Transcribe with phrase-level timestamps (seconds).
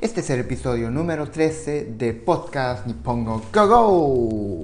[0.00, 4.62] Este es el episodio número 13 de podcast Nippongo Go Go.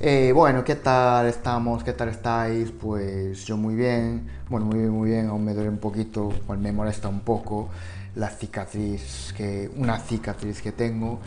[0.00, 1.84] Eh, bueno, ¿qué tal estamos?
[1.84, 2.72] ¿Qué tal estáis?
[2.72, 4.26] Pues yo muy bien.
[4.48, 5.28] Bueno, muy bien, muy bien.
[5.28, 7.68] Aún me duele un poquito, bueno, me molesta un poco
[8.16, 11.20] la cicatriz, que, una cicatriz que tengo.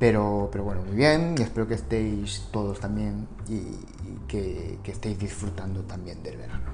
[0.00, 1.36] Pero, pero bueno, muy bien.
[1.38, 6.70] Y espero que estéis todos también y, y que, que estéis disfrutando también del verano.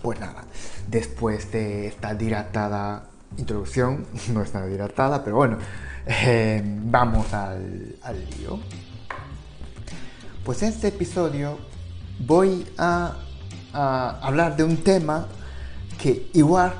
[0.00, 0.46] Pues nada,
[0.88, 5.58] después de esta dilatada introducción, no es nada dilatada, pero bueno,
[6.06, 7.96] eh, vamos al,
[8.38, 8.58] lío.
[10.44, 11.58] Pues en este episodio
[12.18, 13.16] voy a,
[13.72, 15.28] hablar de un tema
[16.00, 16.72] que igual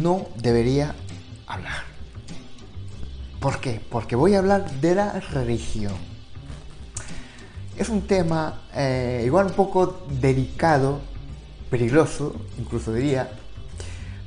[0.00, 0.94] no debería
[1.46, 1.82] hablar.
[3.40, 3.80] ¿Por qué?
[3.90, 5.94] Porque voy a hablar de la religión.
[7.76, 11.00] Es un tema eh, igual un poco delicado,
[11.68, 13.28] peligroso, incluso diría.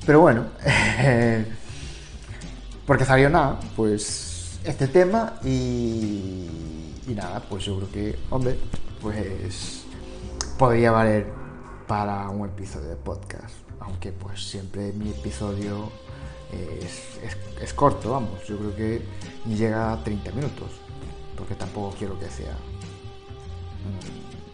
[0.05, 0.47] Pero bueno,
[2.89, 6.47] porque salió nada, pues este tema y,
[7.15, 8.57] nada, pues yo creo que, hombre,
[8.99, 9.83] pues
[10.57, 11.27] podría valer
[11.87, 13.53] para un episodio de podcast.
[13.79, 15.91] Aunque pues siempre mi episodio
[16.51, 17.19] es,
[17.61, 19.03] es, corto, vamos, yo creo que
[19.45, 20.71] ni llega a 30 minutos,
[21.37, 22.57] porque tampoco quiero que sea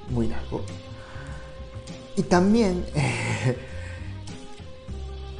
[0.09, 0.61] mm, muy largo.
[2.17, 2.85] Y también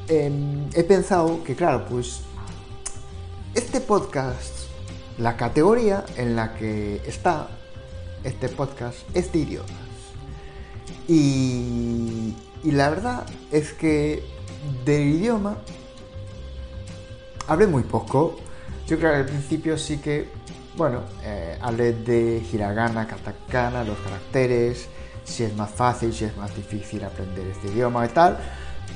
[0.07, 2.21] eh, he pensado que, claro, pues
[3.75, 4.69] este podcast,
[5.17, 7.49] la categoría en la que está
[8.23, 9.69] este podcast es de idiomas.
[11.09, 14.23] Y, la verdad es que
[14.85, 15.57] del idioma
[17.47, 18.37] hablé muy poco.
[18.87, 20.29] Yo creo que al principio sí que,
[20.77, 24.87] bueno, eh, hablé de hiragana, katakana, los caracteres,
[25.25, 28.37] si es más fácil, si es más difícil aprender este idioma y tal.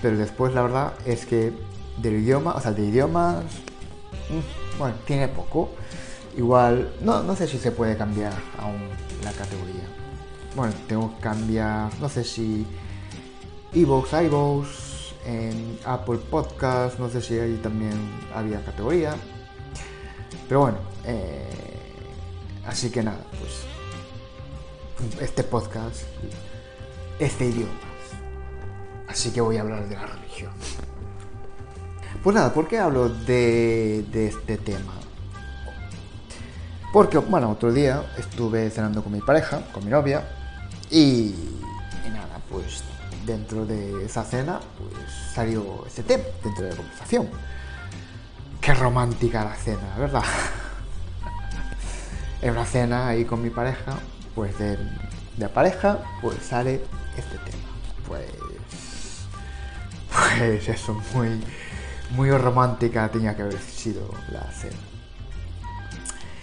[0.01, 1.51] Pero después la verdad es que
[1.97, 3.43] del idioma, o sea, de idiomas,
[4.29, 5.69] mm, bueno, tiene poco.
[6.37, 8.89] Igual, no, no sé si se puede cambiar aún
[9.23, 9.83] la categoría.
[10.55, 12.65] Bueno, tengo que cambiar, no sé si
[13.73, 14.67] iVoox, iVoox,
[15.25, 17.93] en Apple Podcast, no sé si ahí también
[18.33, 19.15] había categoría.
[20.47, 21.47] Pero bueno, eh,
[22.65, 26.03] así que nada, pues este podcast
[27.19, 27.75] es de idiomas.
[29.07, 30.51] Así que voy a hablar de la religión.
[32.23, 34.91] Pues nada, ¿por qué hablo de, de este tema?
[36.91, 40.27] Porque, bueno, otro día estuve cenando con mi pareja, con mi novia,
[40.89, 41.33] y,
[42.11, 42.83] nada, pues
[43.25, 44.93] dentro de esa cena, pues
[45.33, 47.29] salió este tema, dentro de la conversación.
[48.59, 50.23] Qué romántica la cena, ¿verdad?
[52.41, 53.97] en una cena ahí con mi pareja,
[54.35, 54.77] pues de,
[55.37, 56.83] de pareja, pues sale
[57.15, 57.63] este tema.
[58.07, 58.25] Pues,
[60.11, 61.39] pues eso, muy,
[62.11, 64.77] muy romántica tenía que haber sido la cena.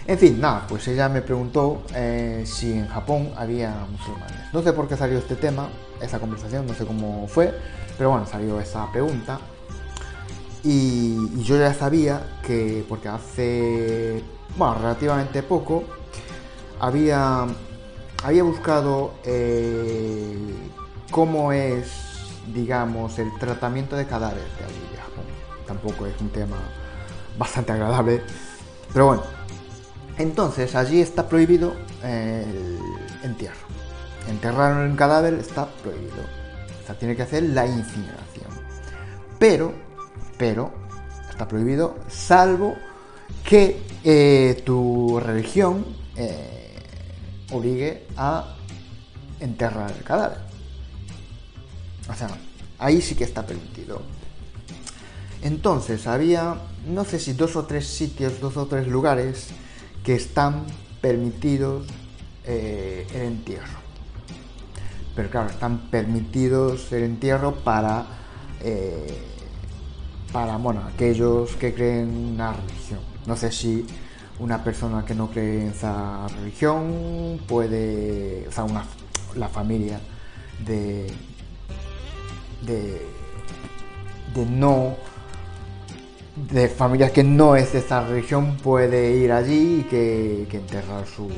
[0.06, 4.52] En fin, nada, pues ella me preguntó eh, si en Japón había musulmanes.
[4.52, 5.68] No sé por qué salió este tema,
[6.00, 7.52] esa conversación, no sé cómo fue,
[7.98, 9.40] pero bueno, salió esa pregunta.
[10.62, 14.22] Y, yo ya sabía que, porque hace,
[14.56, 15.82] relativamente poco,
[16.78, 17.46] había,
[18.22, 20.36] había buscado eh,
[21.10, 21.90] cómo es,
[22.54, 24.95] digamos, el tratamiento de cadáveres de.
[25.66, 26.56] Tampoco es un tema
[27.38, 28.22] bastante agradable,
[28.92, 29.22] pero bueno.
[30.18, 32.78] Entonces, allí está prohibido el
[33.22, 33.66] entierro.
[34.28, 36.22] Enterrar un cadáver está prohibido.
[36.82, 38.46] O sea, tiene que hacer la incineración.
[39.38, 39.74] Pero,
[40.38, 40.72] pero,
[41.28, 42.76] está prohibido, salvo
[43.44, 45.84] que eh, tu religión
[46.16, 46.78] eh,
[47.52, 48.56] obligue a
[49.40, 50.38] enterrar el cadáver.
[52.08, 52.28] O sea,
[52.78, 54.00] ahí sí que está permitido.
[55.42, 56.56] Entonces, había,
[56.86, 59.48] no sé si dos o tres sitios, dos o tres lugares
[60.04, 60.66] que están
[61.00, 61.86] permitidos
[62.44, 63.78] eh, el entierro.
[65.14, 68.06] Pero claro, están permitidos el entierro para,
[68.60, 69.18] eh,
[70.32, 73.00] para bueno, aquellos que creen una religión.
[73.26, 73.86] No sé si
[74.38, 78.84] una persona que no cree en esa religión puede, o sea, una,
[79.34, 79.98] la familia
[80.64, 81.10] de,
[82.66, 83.02] de,
[84.34, 84.96] de no
[86.36, 91.28] de familias que no es de esta religión puede ir allí y que, enterrar su,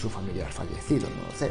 [0.00, 1.50] su familiar fallecido, no lo sé.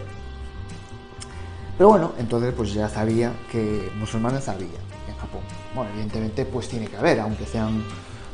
[1.77, 4.67] Pero bueno, entonces pues ya sabía que musulmanes había
[5.07, 5.41] en Japón.
[5.75, 7.83] Bueno, evidentemente pues tiene que haber, aunque sean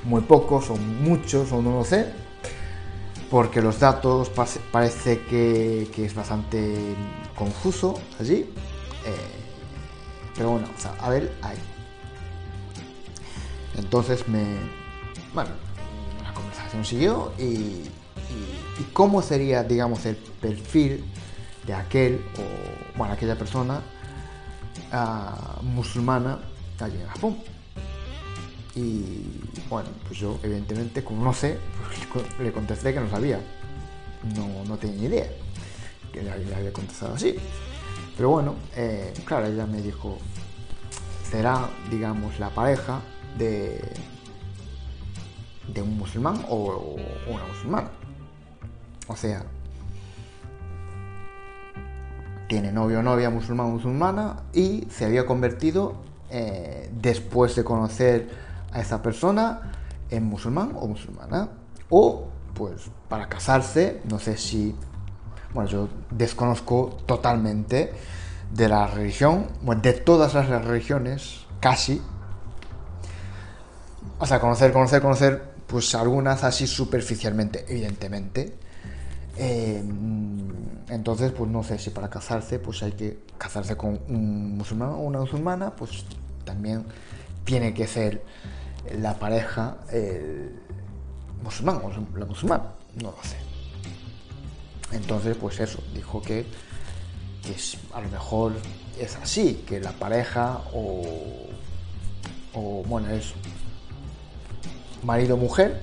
[0.04, 2.07] muy pocos o muchos o no lo sé,
[3.31, 4.30] porque los datos
[4.72, 6.96] parece que, es bastante
[7.36, 8.46] confuso allí.
[9.06, 9.16] Eh,
[10.36, 10.68] pero bueno,
[11.00, 11.73] a ver, ahí.
[13.78, 14.44] Entonces me.
[15.34, 15.50] Bueno,
[16.24, 17.90] la conversación siguió y, y,
[18.94, 21.04] cómo sería, digamos, el perfil
[21.66, 23.81] de aquel o, bueno, aquella persona
[24.92, 26.40] uh, musulmana
[26.80, 27.38] allí en Japón.
[28.75, 29.40] Y
[29.70, 31.58] bueno, pues yo evidentemente, como no sé,
[32.40, 33.40] le contesté que no sabía.
[34.36, 35.28] No, no tenía idea
[36.12, 37.36] que le había contestado así.
[38.16, 40.18] Pero bueno, eh, claro, ella me dijo,
[41.30, 43.02] será, digamos, la pareja
[43.38, 43.81] de,
[45.74, 46.95] de un musulmán o,
[47.27, 47.89] una musulmana.
[49.07, 49.44] O sea,
[52.47, 55.95] tiene novio o novia musulmán o musulmana y se había convertido
[56.30, 58.30] eh, después de conocer
[58.71, 59.74] a esa persona
[60.09, 61.50] en musulmán o musulmana.
[61.89, 64.75] O pues para casarse, no sé si
[65.53, 67.94] bueno, yo desconozco totalmente
[68.51, 72.01] de la religión, bueno, de todas las religiones, casi.
[74.19, 78.56] O sea, conocer, conocer, conocer, pues algunas así superficialmente, evidentemente.
[79.38, 79.83] Eh,
[80.89, 85.00] entonces, pues no sé si para casarse, pues hay que casarse con un musulmán o
[85.00, 86.06] una musulmana, pues
[86.45, 86.86] también
[87.44, 88.24] tiene que ser
[89.00, 90.51] la pareja el
[91.42, 92.65] musulmán o la musulmana,
[93.01, 93.38] no lo sé.
[94.92, 96.45] Entonces, pues eso, dijo que,
[97.94, 98.54] a lo mejor
[99.00, 101.01] es así, que la pareja o,
[102.54, 103.33] o bueno, es
[105.03, 105.81] marido-mujer,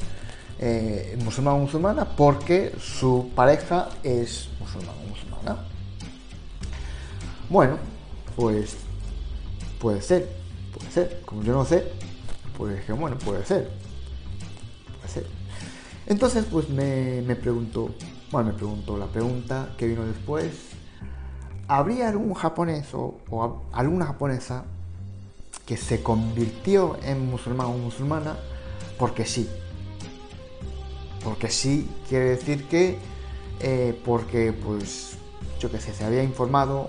[0.59, 5.65] eh, musulmán o musulmana, porque su pareja es musulmán o musulmana.
[7.49, 7.79] Bueno,
[8.37, 8.77] pues
[9.81, 10.29] puede ser,
[10.73, 11.23] puede ser.
[11.25, 11.85] Como yo no sé,
[12.57, 13.71] pues bueno, puede ser.
[14.99, 15.27] Puede ser.
[16.07, 17.91] Entonces, pues me, me preguntó,
[18.31, 20.53] bueno, me preguntó la pregunta que vino después.
[21.69, 23.19] ¿Habría algún japonés o,
[23.73, 24.65] alguna japonesa
[25.67, 28.37] que se convirtió en musulmán o musulmana
[29.01, 29.49] porque sí?
[31.25, 32.99] Porque sí quiere decir que
[33.59, 35.17] eh, porque pues
[35.59, 36.89] yo qué sé, se había informado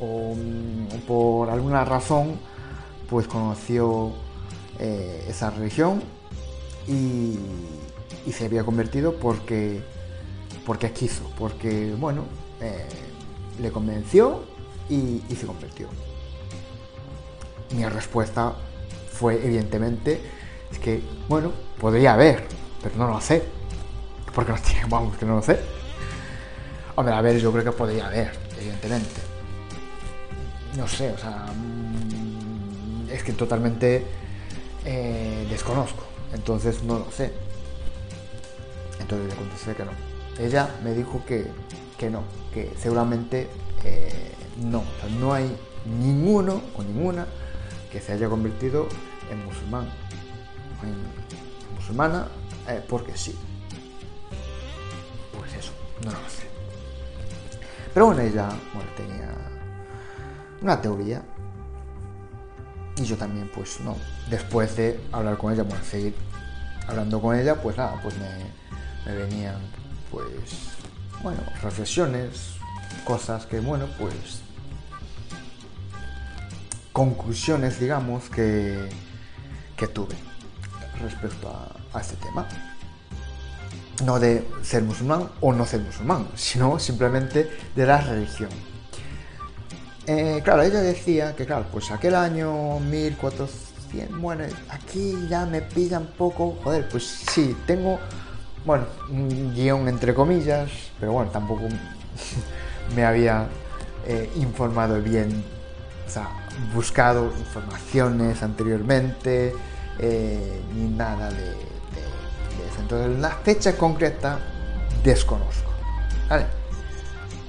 [0.00, 2.38] o, mm, por alguna razón
[3.10, 4.12] pues conoció
[4.78, 6.02] eh, esa religión
[6.88, 7.36] y,
[8.26, 9.82] y se había convertido porque,
[10.64, 12.24] porque quiso, porque, bueno,
[12.60, 12.86] eh,
[13.60, 14.44] le convenció
[14.88, 15.88] y, se convirtió.
[17.74, 18.54] Mi respuesta
[19.20, 20.18] fue, evidentemente,
[20.72, 22.46] es que, bueno, podría haber,
[22.82, 23.42] pero no lo sé.
[24.34, 25.60] Porque no tiene, vamos, que no lo sé.
[26.96, 29.20] Hombre, a ver, yo creo que podría haber, evidentemente.
[30.74, 34.06] No sé, o sea, mm, es que totalmente
[34.86, 37.30] eh, desconozco, entonces no lo sé.
[39.00, 39.92] Entonces le contesté que no.
[40.38, 41.46] Ella me dijo que,
[42.08, 42.22] no,
[42.54, 43.48] que seguramente
[43.84, 44.32] eh,
[44.62, 44.82] no.
[45.18, 47.26] no hay ninguno o ninguna
[47.90, 48.86] que se haya convertido
[49.30, 49.88] en musulmán,
[50.82, 52.28] en musulmana,
[52.68, 53.36] eh, porque sí.
[55.36, 55.72] Pues eso,
[56.04, 56.48] no lo sé.
[57.92, 59.34] Pero bueno, ella bueno, tenía
[60.62, 61.22] una teoría
[62.96, 63.96] y yo también, pues no.
[64.28, 66.14] Después de hablar con ella, bueno, seguir
[66.86, 68.60] hablando con ella, pues nada, pues me,
[69.06, 69.56] me venían
[70.10, 70.24] pues
[71.22, 72.56] bueno reflexiones
[73.04, 74.42] cosas que bueno pues
[76.92, 78.88] conclusiones digamos que,
[79.80, 80.14] que tuve
[81.02, 81.48] respecto
[81.94, 82.46] a, este tema.
[84.04, 88.50] No de ser musulmán o no ser musulmán sino simplemente de la religión.
[90.06, 96.06] Eh, claro ella decía que claro pues aquel año 1400 bueno aquí ya me pillan
[96.16, 97.98] poco joder pues sí tengo
[98.64, 101.62] bueno, un guion entre comillas, pero bueno, tampoco
[102.94, 103.46] me había
[104.06, 105.42] eh, informado bien,
[106.06, 106.28] o sea,
[106.74, 109.54] buscado informaciones anteriormente,
[109.98, 112.80] eh, ni nada de, eso.
[112.80, 114.38] Entonces, la fecha concreta
[115.02, 115.70] desconozco.
[116.28, 116.46] ¿Vale?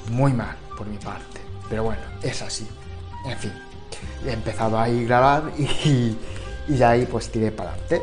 [0.09, 1.39] Muy mal por mi parte,
[1.69, 2.67] pero bueno, es así.
[3.25, 3.53] En fin,
[4.25, 6.17] he empezado a ir grabar y,
[6.67, 8.01] y ya ahí pues tiré para adelante.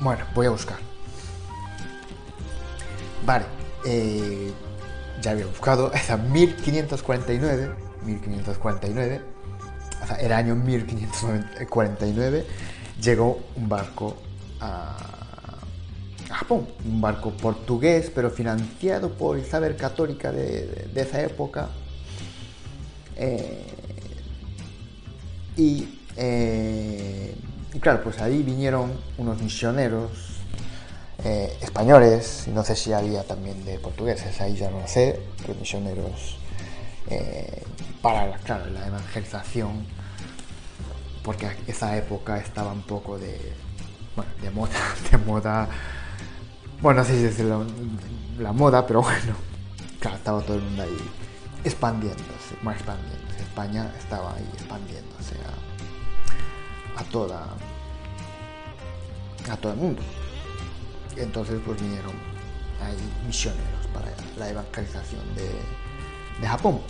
[0.00, 0.78] Bueno, voy a buscar.
[3.26, 3.44] Vale,
[3.84, 4.52] eh,
[5.20, 7.70] ya había buscado, es a 1549,
[8.04, 9.20] 1549,
[10.20, 12.46] el año 1549,
[13.00, 14.16] llegó un barco
[14.60, 14.96] a,
[16.30, 21.70] Japón, un barco portugués, pero financiado por Isabel Católica de, esa época.
[23.16, 23.64] Eh,
[26.16, 27.34] eh,
[27.74, 30.27] y, claro, pues ahí vinieron unos misioneros
[31.24, 36.38] eh, españoles, no sé si había también de portugueses, ahí ya no sé, pero misioneros
[38.02, 39.86] para la evangelización,
[41.22, 43.40] porque esa época estaba un poco de
[44.52, 45.68] moda, de moda
[46.80, 47.40] bueno, no sé si es
[48.38, 49.34] la, moda, pero bueno,
[49.98, 51.10] claro, estaba todo el mundo ahí
[51.64, 53.40] expandiéndose, más expandiéndose.
[53.40, 55.34] España estaba ahí expandiéndose
[56.96, 57.48] a, a toda
[59.50, 60.02] a todo el mundo.
[61.18, 62.12] Entonces pues vinieron
[62.82, 62.96] ahí
[63.26, 64.06] misioneros para
[64.38, 65.50] la evangelización de,
[66.40, 66.80] de Japón.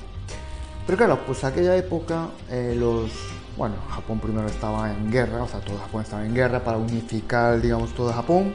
[0.87, 3.11] Pero claro, pues aquella época eh, los
[3.59, 7.61] bueno, Japón primero estaba en guerra, o sea, todo Japón estaba en guerra para unificar,
[7.61, 8.55] digamos, todo Japón.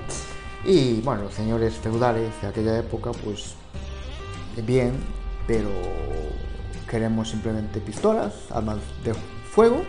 [0.63, 3.55] Y bueno, los señores feudales de aquella época, pues
[4.65, 4.93] bien,
[5.45, 5.69] pero
[6.89, 9.13] queremos simplemente pistolas, armas de
[9.51, 9.83] fuego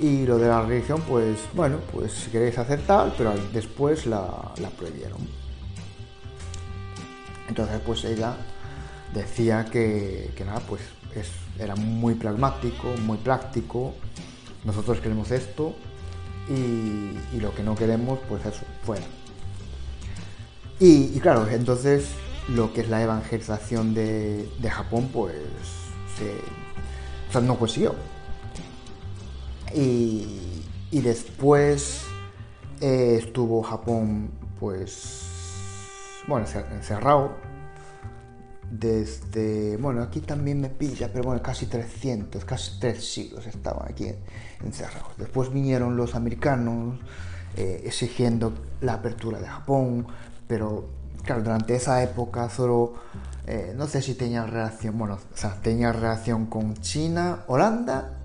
[0.00, 4.52] y lo de la religión, pues bueno, pues si queréis hacer tal, pero después la,
[4.76, 5.18] prohibieron.
[7.48, 8.36] Entonces pues ella
[9.14, 10.82] decía que, nada, pues
[11.58, 13.94] era muy pragmático, muy práctico,
[14.64, 15.74] nosotros queremos esto
[16.48, 19.04] y, lo que no queremos, pues eso, fuera.
[20.78, 22.10] Y, claro, entonces
[22.48, 25.34] lo que es la evangelización de, Japón, pues
[26.18, 27.94] se, no consiguió.
[29.76, 32.04] Y, después
[32.80, 35.26] eh, estuvo Japón, pues,
[36.26, 37.32] bueno, encerrado
[38.70, 44.10] desde, bueno, aquí también me pilla, pero bueno, casi 300, casi tres siglos estaban aquí
[44.64, 45.12] encerrados.
[45.18, 46.98] Después vinieron los americanos
[47.56, 50.06] eh, exigiendo la apertura de Japón,
[50.48, 50.88] pero
[51.22, 52.94] claro, durante esa época solo,
[53.46, 58.16] eh, no sé si tenía relación, bueno, o sea, tenía relación con China, Holanda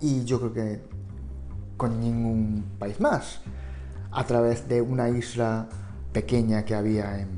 [0.00, 0.80] y yo creo que
[1.76, 3.40] con ningún país más,
[4.10, 5.68] a través de una isla
[6.12, 7.28] pequeña que había en,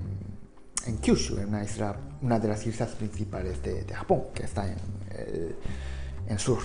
[0.87, 4.77] en Kyushu, en una, isla, una de las islas principales de, Japón, que está en
[6.29, 6.61] el sur.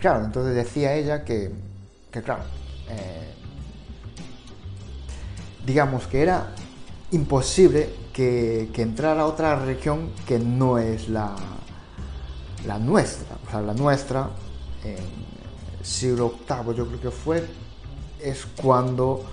[0.00, 1.50] Claro, entonces decía ella que,
[2.10, 2.44] que claro,
[2.88, 3.34] eh,
[5.66, 6.54] digamos que era
[7.10, 11.36] imposible que, entrara otra región que no es la,
[12.66, 13.36] la nuestra.
[13.46, 14.30] O sea, la nuestra,
[14.84, 14.96] en
[15.82, 17.44] siglo VIII yo creo que fue,
[18.20, 19.24] es cuando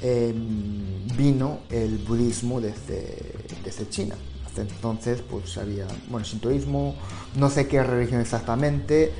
[0.00, 4.14] em, vino el budismo desde, desde China.
[4.46, 6.94] Hasta entonces pues había, bueno, sintoísmo,
[7.36, 9.12] no sé qué religión exactamente.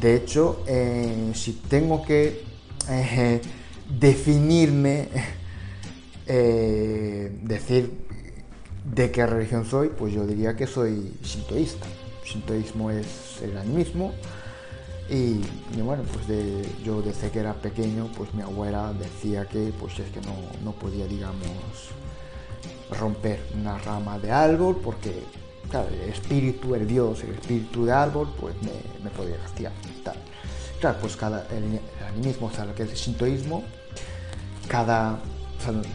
[0.00, 2.44] De hecho, eh, si tengo que
[2.88, 3.40] eh,
[3.88, 5.08] definirme
[6.26, 7.92] eh, decir
[8.94, 11.86] de qué religión soy, pues yo diría que soy sintoísta.
[12.26, 14.12] Sintoísmo es el animismo.
[15.08, 15.40] Y,
[15.80, 16.26] bueno, pues
[16.84, 20.20] yo desde que era pequeño, pues mi abuela decía que pues es que
[20.64, 21.46] no, podía, digamos,
[22.90, 25.22] romper una rama de árbol porque,
[25.72, 29.72] el espíritu, el dios, el espíritu de árbol, pues me, podía castigar.
[30.02, 30.16] Tal.
[30.80, 33.62] Claro, pues cada, el, animismo, o sea, lo que es el sintoísmo,
[34.66, 35.20] cada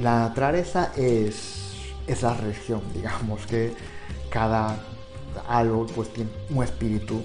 [0.01, 1.75] la naturaleza es,
[2.07, 3.73] es la religión, digamos que
[4.29, 4.77] cada
[5.47, 7.23] árbol pues tiene un espíritu,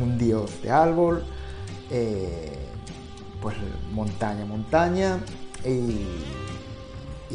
[0.00, 1.24] un dios de árbol,
[1.90, 2.56] eh,
[3.40, 3.56] pues
[3.92, 5.18] montaña, montaña,
[5.64, 6.06] y,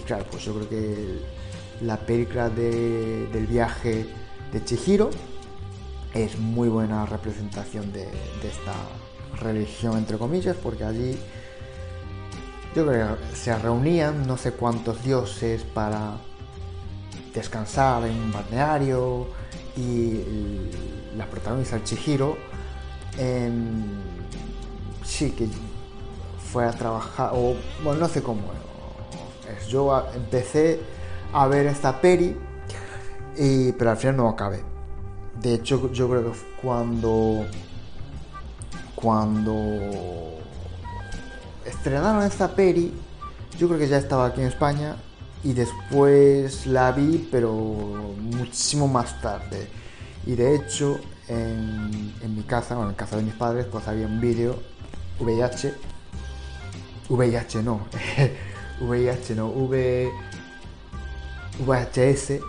[0.05, 1.19] claro, pues yo creo que
[1.81, 4.07] la película del viaje
[4.51, 5.09] de Chihiro
[6.13, 8.07] es muy buena representación de
[8.43, 8.73] esta
[9.39, 11.17] religión, entre comillas, porque allí
[12.75, 16.17] yo creo que se reunían no sé cuántos dioses para
[17.33, 19.27] descansar en un balneario
[19.77, 20.69] y
[21.17, 22.37] la protagonista Chihiro
[25.03, 25.47] sí que
[26.51, 28.41] fue a trabajar o bueno no sé cómo
[29.67, 30.79] yo empecé
[31.33, 32.35] a ver esta peri
[33.37, 34.63] y, pero al final no acabé.
[35.41, 37.45] De hecho yo creo que cuando
[38.95, 39.53] cuando
[41.65, 42.93] estrenaron esta peri,
[43.57, 44.95] yo creo que ya estaba aquí en España
[45.45, 49.67] y después la vi, pero muchísimo más tarde.
[50.25, 54.19] Y de hecho, en, mi casa, bueno, en casa de mis padres, pues había un
[54.19, 54.59] vídeo
[55.19, 55.71] VIH,
[57.09, 57.85] VIH no,
[58.81, 60.11] VIH no, v,
[61.63, 62.39] VHS,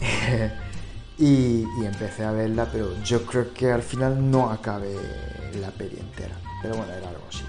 [1.18, 4.96] y, empecé a verla, pero yo creo que al final no acabé
[5.60, 6.34] la peli entera.
[6.60, 7.44] Pero bueno, era algo así.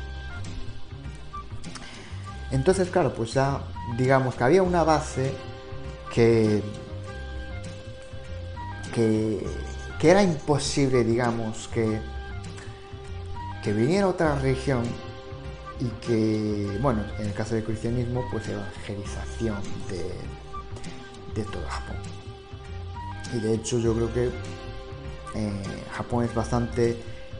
[2.51, 3.61] Entonces, claro, pues ya
[3.97, 5.33] digamos que había una base
[6.13, 6.61] que,
[8.93, 9.45] que,
[10.01, 11.99] era imposible, digamos, que,
[13.63, 14.83] que viniera otra religión
[15.79, 20.13] y que, bueno, en el caso del cristianismo, pues evangelización de,
[21.35, 21.97] de todo Japón.
[23.33, 24.31] Y de hecho yo creo que
[25.35, 26.97] eh, Japón es bastante,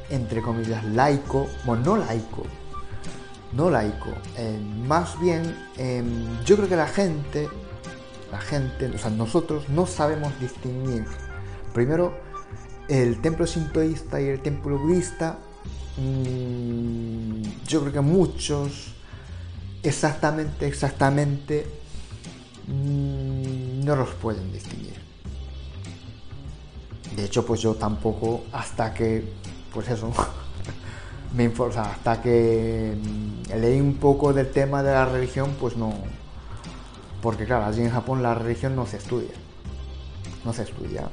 [0.09, 2.43] entre comillas, laico, bueno, no laico,
[3.53, 7.47] no laico, eh, más bien em, yo creo que la gente,
[8.31, 11.05] la gente, o sea, nosotros no sabemos distinguir,
[11.73, 12.13] primero,
[12.87, 15.37] el templo sintoísta y el templo budista,
[15.97, 18.93] mm, yo creo que muchos
[19.83, 21.65] exactamente, exactamente
[22.67, 24.95] mm, no los pueden distinguir.
[27.15, 29.33] De hecho, pues yo tampoco, hasta que,
[29.73, 30.11] pues eso,
[31.37, 35.93] me hasta que mm, leí un poco del tema de la religión, pues no.
[37.21, 39.29] Porque claro, allí en Japón la religión no se estudia.
[40.43, 41.07] No se estudia.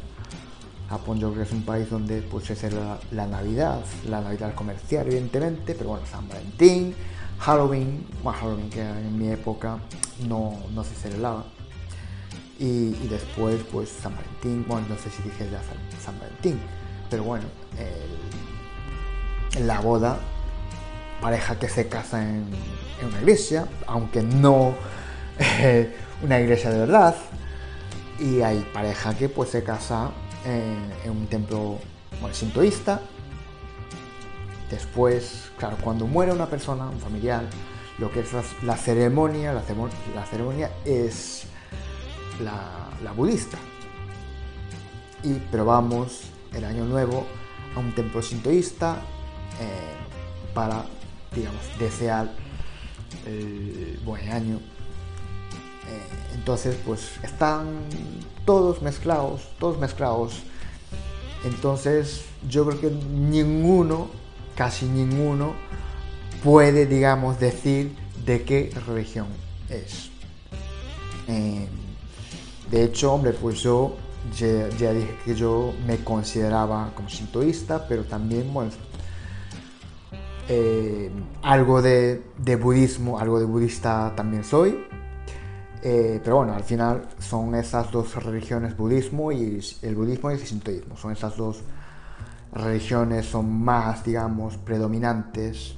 [0.89, 4.55] Japón yo creo que es un país donde pues se celebra la Navidad, la Navidad
[4.55, 6.95] comercial evidentemente, pero bueno, San Valentín,
[7.41, 9.79] Halloween, bueno, Halloween que en mi época
[10.27, 11.45] no, no se celebraba.
[12.59, 15.61] Y, después pues San Valentín, bueno, no sé si dije ya
[16.03, 16.59] San, Valentín,
[17.11, 17.45] pero bueno,
[19.61, 20.19] la boda,
[21.21, 22.47] pareja que se casa en,
[23.07, 24.75] una iglesia, aunque no
[25.39, 27.15] eh, una iglesia de verdad,
[28.19, 30.11] y hay pareja que pues se casa
[30.45, 31.79] en, un templo
[32.33, 33.01] sintoísta.
[34.71, 37.45] Después, claro, cuando muere una persona, un familiar,
[37.99, 38.33] lo que es
[38.63, 39.63] la, ceremonia, la,
[40.15, 41.47] la ceremonia es
[42.43, 43.59] la, budista.
[45.23, 47.27] Y probamos el año nuevo
[47.75, 48.99] a un templo sintoísta
[50.55, 50.85] para,
[51.35, 52.31] digamos, desear
[53.27, 54.57] el buen año.
[54.57, 57.67] Eh, entonces, pues están
[58.45, 60.43] todos mezclados, todos mezclados.
[61.45, 64.09] Entonces, yo creo que ninguno,
[64.55, 65.55] casi ninguno,
[66.43, 69.27] puede, digamos, decir de qué religión
[69.69, 70.11] es.
[71.29, 71.69] Eh,
[72.71, 73.97] de hecho, hombre, pues yo
[74.39, 78.71] ya, dije que yo me consideraba como sintoísta, pero también, bueno,
[80.49, 81.11] eh,
[81.43, 82.23] algo de,
[82.61, 84.85] budismo, algo de budista también soy.
[85.83, 90.41] Eh, pero bueno, al final son esas dos religiones, budismo y el budismo y el
[90.41, 90.97] sintoísmo.
[90.97, 91.63] Son esas dos
[92.53, 95.77] religiones, son más, digamos, predominantes.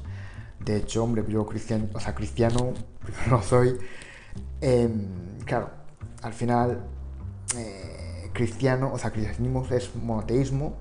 [0.64, 2.72] De hecho, hombre, yo cristiano, o sea, cristiano
[3.30, 3.76] no soy.
[4.60, 5.70] Em, claro,
[6.22, 6.84] al final,
[7.56, 10.76] eh, cristiano, o sea, cristianismo es monoteísmo,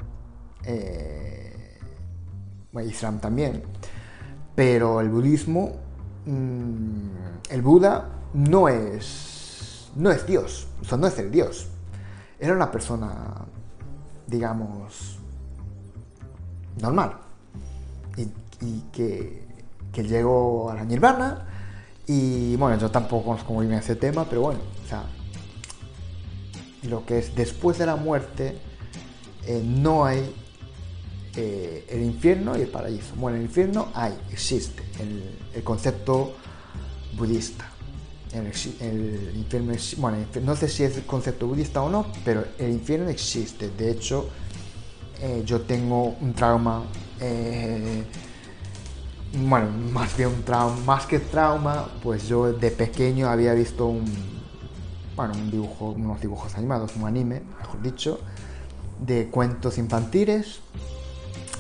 [2.83, 3.63] Islam también,
[4.55, 5.73] pero el budismo,
[6.25, 7.09] mm,
[7.49, 11.67] el Buda no es, no es Dios, o sea, no es el Dios,
[12.39, 13.45] era una persona,
[14.27, 15.19] digamos,
[16.81, 17.17] normal,
[18.61, 19.45] y, que,
[19.91, 21.45] que llegó a la nirvana,
[22.07, 25.03] y bueno, yo tampoco conozco muy bien ese tema, pero bueno, o sea,
[26.83, 28.57] lo que es después de la muerte,
[29.45, 30.33] eh, no hay
[31.37, 33.13] eh, el infierno y el paraíso.
[33.15, 34.83] Bueno, el infierno hay, existe,
[35.53, 36.33] el, concepto
[37.17, 37.69] budista.
[38.31, 43.09] El, infierno, bueno, no sé si es el concepto budista o no, pero el infierno
[43.09, 43.69] existe.
[43.69, 44.29] De hecho,
[45.21, 46.83] eh, yo tengo un trauma,
[49.37, 54.05] bueno, más bien un trauma, más que trauma, pues yo de pequeño había visto un,
[55.15, 58.19] bueno, un dibujo, unos dibujos animados, un anime, mejor dicho,
[58.99, 60.61] de cuentos infantiles.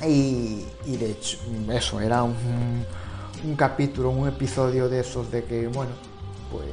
[0.03, 1.37] Y, de hecho,
[1.71, 2.85] eso, era un,
[3.57, 5.91] capítulo, un episodio de esos de que, bueno,
[6.51, 6.67] pues,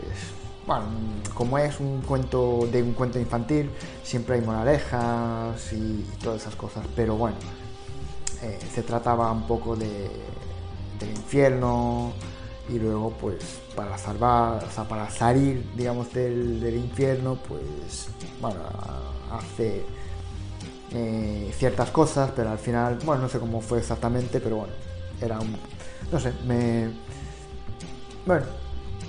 [0.66, 0.84] bueno,
[1.34, 3.70] como es un cuento de un cuento infantil,
[4.02, 7.36] siempre hay moralejas y, todas esas cosas, pero bueno,
[8.42, 10.08] eh, se trataba un poco de,
[10.98, 12.12] del infierno,
[12.68, 18.08] y luego pues para salvar, o sea, para salir, digamos, del, infierno, pues,
[18.40, 18.60] bueno,
[19.30, 19.84] hace
[20.94, 24.72] eh, ciertas cosas, pero al final, bueno, no sé cómo fue exactamente, pero bueno,
[25.20, 25.56] era un,
[26.10, 26.90] no sé, me,
[28.26, 28.44] bueno,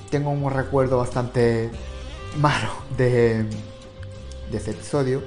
[0.09, 1.69] tengo un recuerdo bastante
[2.39, 5.21] malo de, de ese episodio.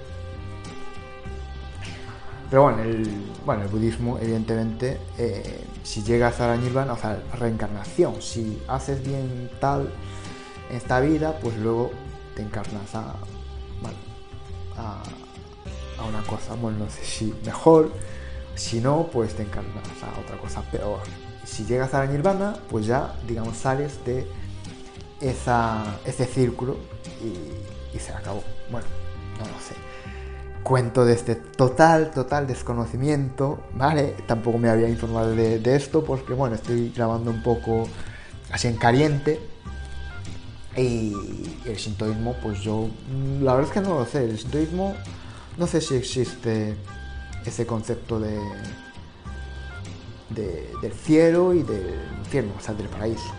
[2.49, 3.09] Pero bueno, el,
[3.45, 9.05] bueno, el budismo, evidentemente, eh, si llegas a la nirvana, o sea, reencarnación, si haces
[9.05, 9.93] bien tal
[10.71, 11.91] esta vida, pues luego
[12.37, 13.15] te encarnas a,
[14.79, 15.03] a
[16.05, 17.93] una cosa, bueno, no sé si mejor,
[18.55, 21.01] si no, pues te encarnas a otra cosa peor.
[21.45, 24.27] Si llegas a la nirvana, pues ya, digamos, sales de
[25.21, 26.77] esa, ese círculo
[27.23, 28.43] y, y se acabó.
[28.71, 28.87] Bueno,
[29.39, 29.87] no lo sé
[30.67, 34.17] cuento de este total, total desconocimiento, ¿vale?
[34.27, 37.87] Tampoco me había informado de, de, esto porque, bueno, estoy grabando un poco
[38.51, 39.39] así en caliente.
[40.77, 41.13] Y
[41.67, 42.89] el sintoísmo, pues yo,
[43.41, 44.25] la verdad es que no lo sé.
[44.25, 44.97] El sintoísmo,
[45.57, 46.77] no sé si existe
[47.45, 48.39] ese concepto de,
[50.31, 53.33] de del cielo y del infierno, o sea, del paraíso.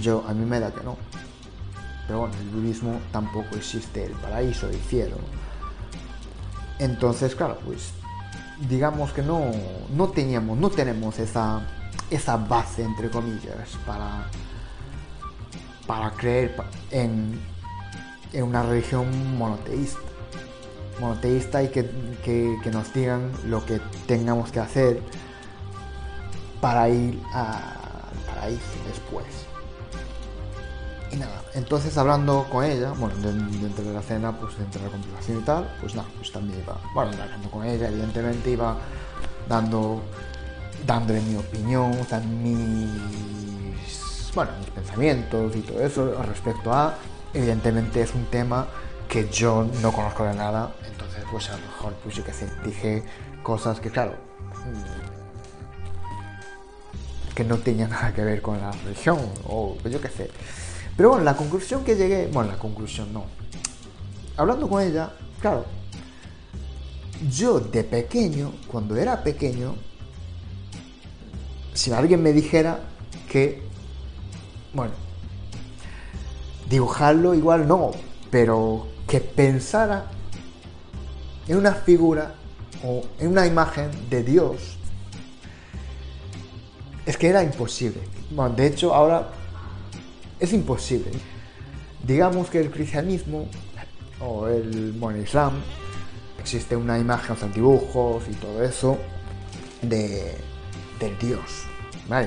[0.00, 0.96] Yo, a mí me da que no.
[2.06, 5.16] Pero bueno, en el budismo tampoco existe el paraíso, el cielo.
[6.78, 7.92] Entonces, claro, pues
[8.68, 9.40] digamos que no,
[9.94, 11.66] no teníamos, no tenemos esa,
[12.10, 14.26] esa base, entre comillas, para,
[15.86, 16.56] para creer
[16.90, 17.40] en,
[18.32, 20.13] en una religión monoteísta.
[21.00, 21.90] Monoteísta y que,
[22.24, 25.00] que, que, nos digan lo que tengamos que hacer
[26.60, 29.26] para ir al paraíso después.
[31.12, 34.92] Y nada, entonces hablando con ella, bueno, dentro de la cena, pues dentro de la
[34.92, 38.76] conversación y tal, pues nada, pues también iba, bueno, hablando con ella, evidentemente iba
[39.48, 40.00] dando,
[40.86, 42.90] dándole mi opinión, o sea, mis,
[44.34, 46.94] bueno, mis pensamientos y todo eso respecto a,
[47.32, 48.66] evidentemente es un tema
[49.14, 52.48] que yo no conozco de nada, entonces pues a lo mejor, pues yo qué sé,
[52.64, 53.04] dije
[53.44, 54.16] cosas que claro,
[57.32, 60.30] que no tenían nada que ver con la religión, o yo qué sé.
[60.96, 63.26] Pero bueno, la conclusión que llegué, bueno, la conclusión no.
[64.36, 65.64] Hablando con ella, claro,
[67.30, 69.76] yo de pequeño, cuando era pequeño,
[71.72, 72.80] si alguien me dijera
[73.30, 73.62] que,
[74.72, 74.94] bueno,
[76.68, 77.92] dibujarlo igual no,
[78.32, 80.06] pero que pensara
[81.46, 82.34] en una figura
[82.82, 84.76] o en una imagen de Dios,
[87.06, 88.00] es que era imposible.
[88.32, 89.28] Bueno, de hecho, ahora
[90.40, 91.12] es imposible.
[92.04, 93.46] Digamos que el cristianismo
[94.18, 95.60] o el, bueno, Islam
[96.40, 98.98] existe una imagen, o sea, dibujos y todo eso
[99.80, 100.34] de,
[100.98, 101.66] del Dios.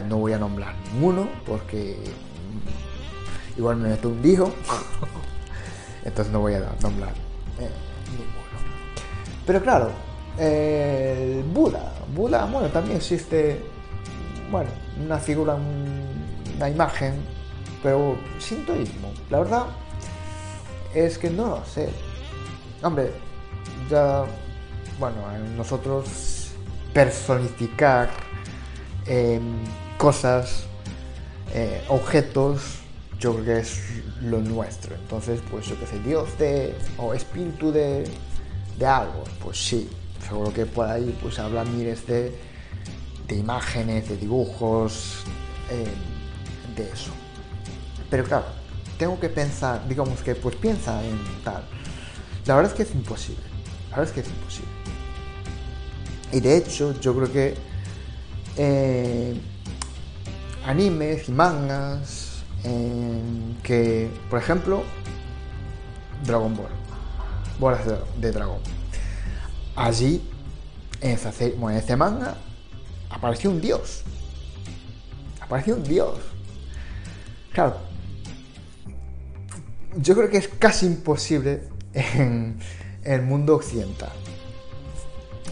[0.08, 1.98] No voy a nombrar ninguno porque
[3.58, 4.54] igual me meto un dijo.
[6.08, 7.14] Entonces no voy a nombrar
[7.60, 7.70] eh,
[8.10, 8.38] ninguno.
[9.46, 9.92] Pero claro,
[11.54, 11.94] Buda.
[12.16, 13.62] Buda, bueno, también existe,
[14.50, 14.70] bueno,
[15.04, 15.56] una figura,
[16.56, 17.38] una imagen
[17.84, 19.66] pero sintoísmo, la verdad
[20.94, 21.90] es que no lo sé.
[22.82, 23.12] Hombre,
[23.90, 24.26] ya,
[25.00, 25.18] bueno,
[25.56, 26.50] nosotros
[26.94, 28.10] personificar
[29.06, 29.40] eh,
[29.98, 30.66] cosas,
[31.54, 32.80] eh, objetos,
[33.20, 33.82] yo creo que es
[34.22, 34.96] lo nuestro.
[34.96, 38.08] Entonces, pues yo que sé, Dios de, o espíritu de,
[38.78, 39.90] de algo, pues sí,
[40.28, 42.36] seguro que por ahí pues hablan miles de,
[43.28, 45.24] de imágenes, de dibujos,
[45.70, 45.88] eh,
[46.76, 47.12] de eso.
[48.10, 48.46] Pero claro,
[48.98, 51.64] tengo que pensar, digamos que pues piensa en tal.
[52.46, 53.44] La verdad es que es imposible.
[53.90, 54.72] La verdad es que es imposible.
[56.32, 57.56] Y de hecho, yo creo que
[58.58, 59.40] eh,
[60.66, 62.27] animes y mangas
[63.64, 64.84] que, por ejemplo,
[66.26, 66.72] Dragon Ball,
[67.60, 67.82] bolas
[68.18, 68.60] de, dragón.
[69.76, 70.28] Allí,
[71.02, 72.36] en, esa, bueno, en ese manga,
[73.10, 74.04] apareció un dios.
[75.40, 76.18] Apareció un dios.
[77.54, 77.78] Claro,
[79.98, 82.60] yo creo que es casi imposible en,
[83.04, 84.12] el mundo occidental.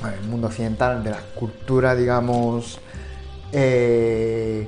[0.02, 2.80] En el mundo occidental, de la cultura, digamos,
[3.52, 4.68] eh,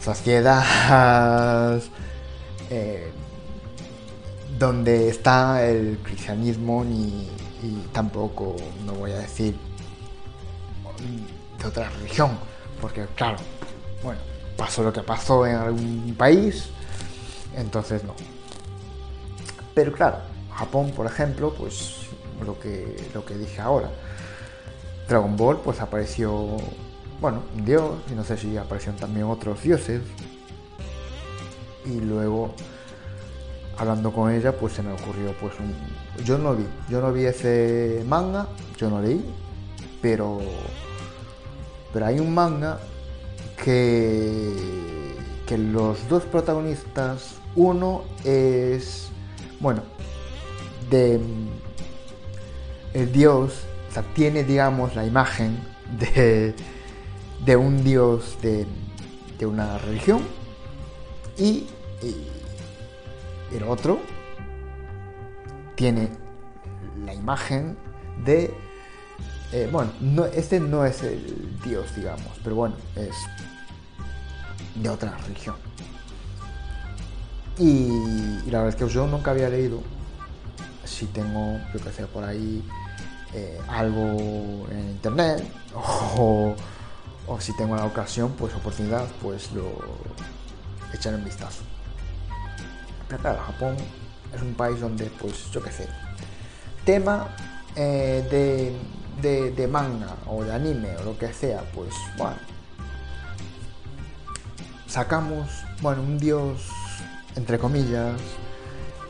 [0.00, 1.80] sociedad,
[2.70, 3.12] eh,
[4.58, 7.28] donde está el cristianismo, ni,
[7.62, 9.56] y tampoco, no voy a decir,
[11.58, 12.38] de otra religión,
[12.80, 13.38] porque claro,
[14.02, 14.20] bueno,
[14.56, 16.70] pasó lo que pasó en algún país,
[17.56, 18.14] entonces no.
[19.74, 20.18] Pero claro,
[20.54, 22.00] Japón, por ejemplo, pues
[22.44, 23.90] lo que, lo que dije ahora.
[25.08, 26.56] Dragon Ball, pues apareció,
[27.20, 30.02] bueno, dios, y no sé si aparecieron también otros dioses.
[31.84, 32.54] Y luego,
[33.78, 35.74] hablando con ella, pues se me ocurrió, pues un...
[36.24, 39.24] Yo no vi, yo no vi ese manga, yo no leí,
[40.00, 40.40] pero...
[41.92, 42.78] Pero hay un manga
[43.62, 44.54] que...
[45.46, 49.10] que los dos protagonistas, uno es
[49.60, 49.82] bueno,
[50.90, 51.20] de
[52.94, 53.52] el dios,
[53.90, 55.58] o sea, tiene, digamos, la imagen
[55.98, 56.54] de,
[57.44, 58.66] de un dios de,
[59.38, 60.22] de una religión
[61.38, 61.66] y,
[63.52, 63.98] el otro
[65.74, 66.08] tiene
[67.04, 67.76] la imagen
[68.24, 68.54] de...
[69.52, 73.16] eh, bueno, no, este no es el dios, digamos, pero bueno, es
[74.76, 75.56] de otra religión.
[77.58, 77.64] Y,
[78.46, 79.80] y la verdad es que yo nunca había leído,
[80.84, 82.62] si tengo, yo que sé, por ahí
[83.34, 86.54] eh, algo en internet, o,
[87.30, 89.70] o si tengo la ocasión, pues oportunidad, pues lo
[90.92, 91.62] echaré un vistazo.
[93.08, 93.76] Pero claro, Japón
[94.34, 95.88] es un país donde, pues yo qué sé,
[96.84, 97.28] tema
[97.76, 98.76] eh, de,
[99.22, 102.36] de, de manga o de anime o lo que sea, pues bueno,
[104.88, 105.48] sacamos,
[105.82, 106.66] bueno, un dios,
[107.36, 108.20] entre comillas,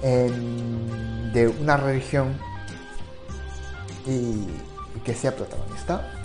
[0.02, 2.37] de una religión
[4.06, 4.46] y
[5.04, 6.19] que sea protagonista.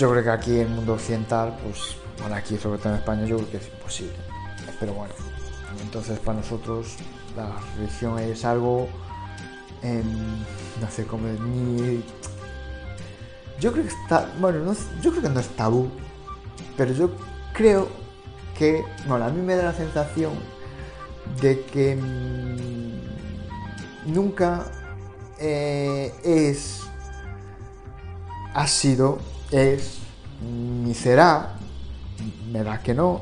[0.00, 3.26] Yo creo que aquí en el mundo occidental, pues, bueno, aquí sobre todo en España,
[3.26, 4.16] yo creo que es imposible.
[4.80, 5.12] Pero bueno,
[5.82, 6.96] entonces para nosotros
[7.36, 8.88] la religión es algo,
[9.82, 10.38] em,
[10.80, 12.02] no sé cómo, ni...
[13.60, 15.90] Yo creo que está, bueno, yo creo que no es tabú,
[16.78, 17.10] pero yo
[17.52, 17.86] creo
[18.56, 20.32] que, bueno, a mí me da la sensación
[21.42, 23.02] de que mm,
[24.14, 24.64] nunca
[25.38, 26.84] eh, es,
[28.54, 29.18] ha sido,
[29.50, 29.98] es,
[30.42, 31.54] ni será,
[32.50, 33.20] me da que no,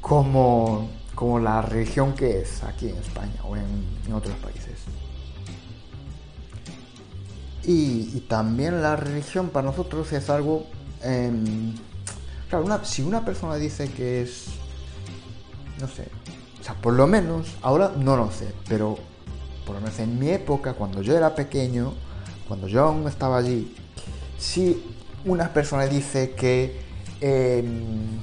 [0.00, 4.78] como, como la religión que es aquí en España o en, otros países.
[7.64, 10.64] Y, también la religión para nosotros es algo...
[11.02, 11.74] em,
[12.48, 14.46] claro, una- si una persona dice que es...
[15.78, 16.08] No sé.
[16.60, 18.96] O sea, por lo menos, ahora no lo sé, pero
[19.66, 21.92] por lo menos en mi época, cuando yo era pequeño,
[22.48, 23.74] cuando yo aún estaba allí,
[24.38, 24.82] si
[25.28, 26.80] una persona dice que
[27.20, 28.20] em,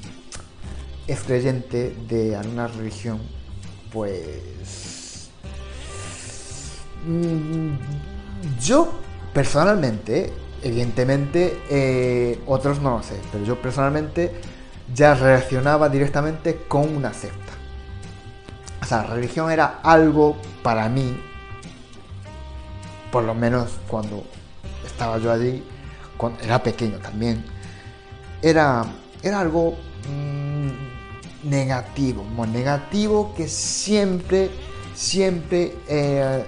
[1.08, 3.20] es creyente de alguna religión,
[3.92, 5.30] pues...
[7.06, 7.74] mm,
[8.60, 8.92] Yo
[9.34, 14.32] personalmente, evidentemente, eh, otros no lo sé, pero yo personalmente
[14.94, 17.54] ya relacionaba directamente con una secta.
[18.82, 21.20] O sea, religión era algo para mí,
[23.12, 24.24] por lo menos cuando
[24.86, 25.64] estaba yo allí,
[26.18, 27.44] cuando era pequeño también,
[28.42, 28.86] era,
[29.24, 29.78] era algo
[30.10, 34.50] mm, negativo, muy negativo que siempre,
[34.94, 36.46] siempre eh,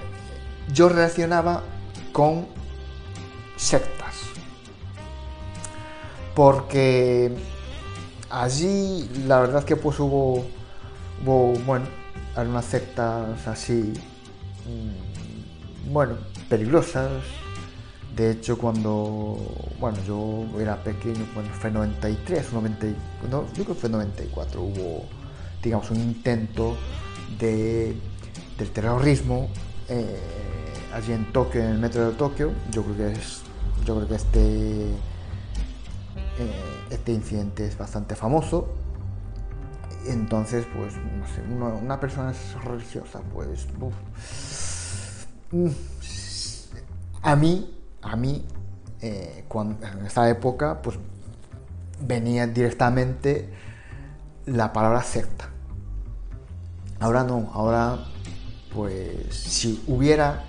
[0.74, 1.64] yo relacionaba
[2.12, 2.48] con
[3.56, 4.16] sectas.
[6.36, 7.36] Porque
[8.30, 10.46] allí la verdad que pues hubo,
[11.24, 11.88] hubo bueno,
[12.36, 13.94] algunas sectas así,
[14.66, 16.16] mm, bueno,
[16.50, 17.12] peligrosas.
[18.18, 19.38] De hecho, cuando,
[19.80, 22.96] bueno, yo era pequeño, bueno, fue 93, 90, y-
[23.30, 25.06] no, yo creo que fue 94, hubo,
[25.62, 26.76] digamos, un intento
[27.40, 27.96] de,
[28.58, 29.50] del terrorismo
[29.88, 30.18] eh,
[30.96, 32.54] allí en Tokio, en el metro de Tokio.
[32.72, 33.44] Yo creo que es,
[33.86, 34.88] yo creo que este,
[36.40, 38.68] eh, este incidente es bastante famoso.
[40.08, 41.42] Entonces, pues, no sé,
[41.84, 43.68] una, persona religiosa, pues.
[45.52, 45.70] Mm,
[47.22, 48.46] a mí, a mí,
[49.02, 50.98] eh, en esta época, pues,
[52.02, 53.50] venía directamente
[54.46, 55.50] la palabra secta.
[57.00, 58.06] Ahora no, ahora,
[58.74, 60.46] pues, si hubiera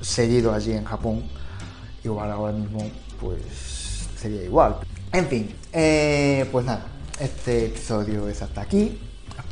[0.00, 1.24] seguido allí en Japón,
[2.04, 2.80] igual ahora mismo,
[3.20, 4.76] pues, sería igual.
[5.12, 6.86] En fin, eh, pues nada,
[7.20, 8.98] este episodio es hasta aquí.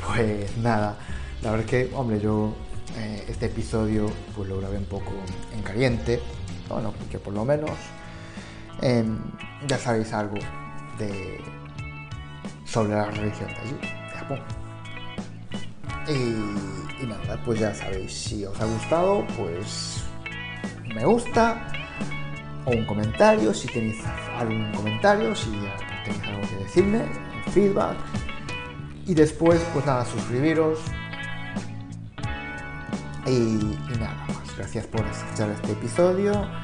[0.07, 0.97] Pues nada,
[1.43, 2.55] la verdad es que, hombre, yo
[2.97, 5.13] eh, este episodio pues lo grabé un poco
[5.55, 6.21] en caliente.
[6.71, 7.73] Bueno, porque por lo menos
[8.81, 9.19] em,
[9.67, 10.39] ya sabéis algo
[10.99, 11.41] de
[12.65, 14.41] sobre la religión de allí, de Japón.
[16.09, 20.05] Y, nada, pues ya sabéis, si os ha gustado, pues
[20.95, 21.67] me gusta
[22.65, 24.05] o un comentario, si tenéis
[24.39, 25.51] algún comentario, si
[26.05, 27.01] tenéis algo que decirme,
[27.53, 27.97] feedback.
[29.07, 30.79] Y después, pues nada, suscribiros.
[33.27, 34.57] Y, y nada más.
[34.57, 36.60] Gracias por escuchar este episodio.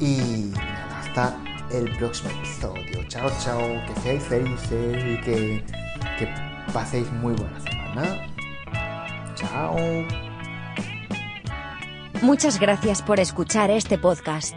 [0.00, 1.36] Y nada, hasta
[1.70, 3.08] el próximo episodio.
[3.08, 3.60] Chao, chao.
[3.86, 5.64] Que seáis felices y que,
[6.18, 6.28] que
[6.72, 8.26] paséis muy buena semana.
[9.34, 9.76] Chao.
[12.22, 14.54] Muchas gracias por escuchar este podcast.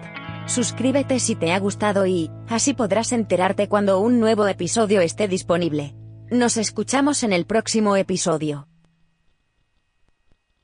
[0.48, 5.94] Suscríbete si te ha gustado y, así podrás enterarte cuando un nuevo episodio esté disponible.
[6.32, 8.69] Nos escuchamos en el próximo episodio.